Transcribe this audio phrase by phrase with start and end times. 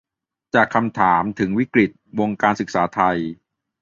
[0.55, 3.17] จากคำถามถึงวิกฤติ วงการศึกษาไทย